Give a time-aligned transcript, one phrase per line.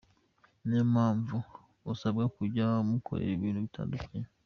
[0.67, 1.37] Ni yo mpamvu
[1.91, 4.29] usabwa kujya umukorera ibintu bitandukanye.